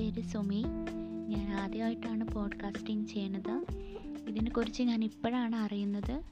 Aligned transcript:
പേര് 0.00 0.22
സുമി 0.22 0.64
ഞാൻ 1.28 1.52
ആദ്യമായിട്ടാണ് 1.52 2.24
പോഡ്കാസ്റ്റിംഗ് 2.28 3.06
ചെയ്യുന്നത്. 3.06 3.64
ഇതിനെക്കുറിച്ച് 4.28 4.82
ഞാൻ 4.82 5.04
ഇപ്പോഴാണ് 5.04 5.56
അറിയുന്നത്. 5.56 6.22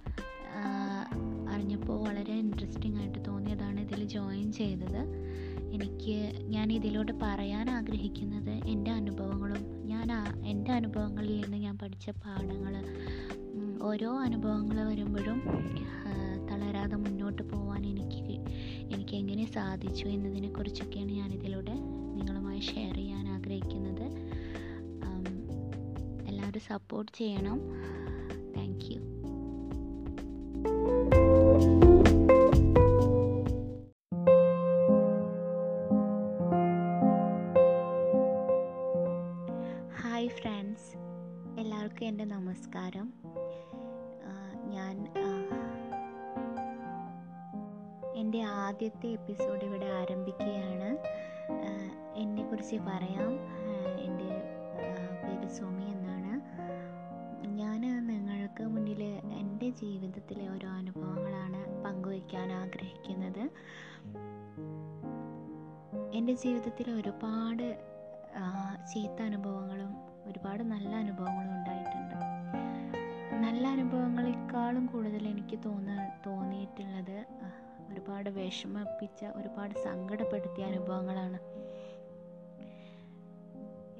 അറിഞ്ഞപ്പോൾ 1.51 2.09
വളരെ 2.09 2.35
ഇൻട്രസ്റ്റിംഗ് 2.35 2.99
ആയിട്ട് 2.99 3.19
തോന്നിയതാണ് 3.27 3.81
ഇതിൽ 3.81 4.09
ജോയിൻ 4.09 4.53
ചെയ്തത്. 4.53 5.01
എനിക്ക് 5.73 6.41
ഞാൻ 6.41 6.73
ഇതിലൂടെ 6.73 7.15
പറയാൻ 7.23 7.71
ആഗ്രഹിക്കുന്നത് 7.71 8.51
എന്റെ 8.51 8.91
അനുഭവങ്ങളും 8.91 9.87
ഞാൻ 9.87 10.13
എന്റെ 10.47 10.73
അനുഭവങ്ങളിൽ 10.73 11.41
നിന്ന് 11.41 11.57
ഞാൻ 11.57 11.79
പഠിച്ച 11.79 12.11
പാഠങ്ങൾ 12.11 12.75
ഓരോ 13.83 14.19
അനുഭവങ്ങൾ 14.19 14.89
വരുമ്പോഴും 14.89 15.43
തളരാതെ 16.59 16.97
മുന്നോട്ട് 16.97 17.43
പോകാൻ 17.43 17.83
എനിക്ക് 17.87 18.23
എനിക്ക് 18.95 19.15
എങ്ങനെ 19.17 19.45
സാധിച്ചു 19.53 20.07
എന്നതിനെക്കുറിച്ചൊക്കെയാണ് 20.07 21.13
ഞാനിതിലൂടെ 21.13 21.75
നിങ്ങളുമായി 22.17 22.61
ഷെയർ 22.61 22.95
ചെയ്യാൻ 22.95 23.29
ആഗ്രഹിക്കുന്നത്. 23.29 24.07
എല്ലാവരും 26.29 26.63
സപ്പോർട്ട് 26.67 27.13
ചെയ്യണം. 27.19 27.59
താങ്ക് 28.57 28.85
യു 28.93 29.01
ഹായ് 40.01 40.29
ഫ്രണ്ട്സ് 40.29 40.91
എല്ലാവർക്കും 41.61 42.07
എന്റെ 42.07 42.25
നമസ്കാരം. 42.25 43.09
ഞാൻ 44.75 44.97
എന്റെ 48.19 48.43
ആദ്യത്തെ 48.43 49.07
എപ്പിസോഡ് 49.07 49.65
ഇവിടെ 49.65 49.87
ആരംഭിക്കുകയാണ്. 49.87 50.89
എന്നെക്കുറിച്ച് 52.17 52.77
പറയാം. 52.77 53.33
എന്റെ 54.01 54.29
പേര് 55.27 55.49
സുമി 55.49 55.83
എന്നാണ്. 55.83 56.41
ഞാൻ 57.47 58.07
നിങ്ങൾക്ക് 58.07 58.63
മുന്നിൽ 58.63 59.03
എന്റെ 59.39 59.71
ജീവിതത്തിലെ 59.71 60.49
ഓരോ 60.49 60.69
അനുഭവങ്ങളാണ് 60.69 61.85
പങ്കുവയ്ക്കാൻ 61.85 62.53
ആഗ്രഹിക്കുന്നത്. 62.53 63.51
എന്റെ 66.15 66.33
ജീവിതത്തിൽ 66.33 66.91
ഒരുപാട് 66.91 67.79
ചീത്ത 68.95 69.23
അനുഭവങ്ങളും 69.23 69.95
ഒരുപാട് 70.27 70.63
നല്ല 70.63 70.89
അനുഭവങ്ങളും 70.89 71.55
ഉണ്ടായിട്ടുണ്ട്. 71.55 72.17
നല്ല 73.37 73.69
അനുഭവങ്ങളെക്കാളും 73.69 74.87
കൂടുതൽ 74.87 75.29
എനിക്ക് 75.29 75.59
തോന്ന 75.65 76.11
തോന്നിയിട്ടുള്ളത് 76.27 77.25
ഒരുപാട് 77.91 78.31
വിഷമിപ്പിച്ച 78.31 79.25
ഒരുപാട് 79.25 79.75
സങ്കടപ്പെടുത്തിയ 79.85 80.65
അനുഭവങ്ങളാണ്. 80.65 81.39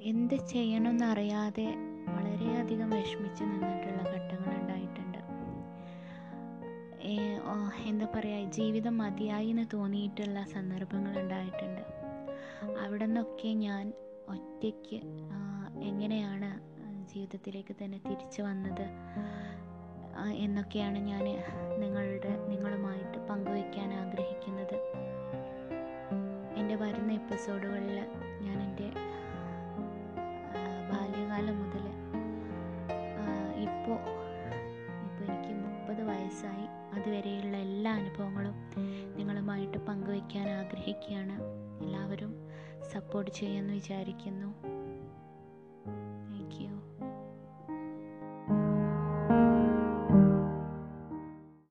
എന്ത് 0.01 0.35
ചെയ്യണമെന്നറിയാതെ 0.35 1.67
വളരെയധികം 2.09 2.89
വിഷമിച്ച് 2.89 3.43
നിന്നിട്ടുള്ള 3.43 4.01
ഘട്ടങ്ങൾ 4.11 4.53
ഉണ്ടായിട്ടുണ്ട്. 4.61 5.17
എന്താ 7.87 8.07
പറയുക 8.15 8.49
ജീവിതം 8.49 8.97
മതിയായി 8.97 9.47
എന്ന് 9.47 9.65
തോന്നിയിട്ടുള്ള 9.73 10.43
സന്ദർഭങ്ങൾ 10.43 11.19
ഉണ്ടായിട്ടുണ്ട്. 11.19 11.81
അവിടെ 12.83 13.05
നിന്നൊക്കെ 13.05 13.47
ഞാൻ 13.47 13.93
ഒറ്റയ്ക്ക് 14.29 14.99
എങ്ങനെയാണ് 15.83 16.49
ജീവിതത്തിലേക്ക് 17.13 17.75
തന്നെ 17.83 17.97
തിരിച്ചു 17.97 18.41
വന്നത്? 18.41 18.85
എന്നൊക്കെയാണ് 20.59 20.99
ഞാൻ 20.99 21.25
നിങ്ങളുടെ 21.79 22.31
നിങ്ങളുമായിട്ട് 22.47 23.17
പങ്കുവയ്ക്കാൻ 23.27 23.93
ആഗ്രഹിക്കുന്നത്. 23.93 24.75
എന്റെ 26.57 26.75
വരുന്ന 26.75 27.11
എപ്പിസോഡുകളിൽ 27.13 27.99
ഞാൻ 28.41 28.61
എന്റെ 28.63 28.89
ബാല്യകാലം 30.91 31.55
മുതൽ 31.63 31.85
ഇപ്പോൾ 33.65 33.99
ഇപ്പോൾ 35.05 35.31
എനിക്ക് 35.31 35.53
മുപ്പത് 35.63 36.03
വയസ്സായി. 36.03 36.67
അതുവരെയുള്ള 36.99 37.57
എല്ലാ 37.57 37.93
അനുഭവങ്ങളും 37.93 38.55
നിങ്ങളുമായിട്ട് 39.17 39.77
പങ്കുവയ്ക്കാൻ 39.77 40.49
ആഗ്രഹിക്കുകയാണ്. 40.49 41.39
എല്ലാവരും 41.81 42.35
സപ്പോർട്ട് 42.91 43.31
ചെയ്യുമെന്ന് 43.31 43.73
വിചാരിക്കുന്നു. 43.73 44.53
Thank 46.27 46.63
you 46.63 46.78